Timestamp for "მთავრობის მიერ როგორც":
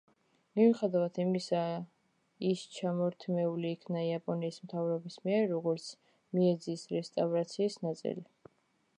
4.63-5.85